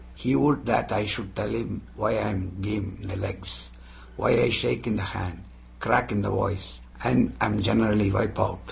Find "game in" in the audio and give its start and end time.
2.59-3.07